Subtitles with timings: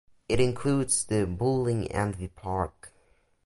[0.27, 2.91] It includes the building and the park.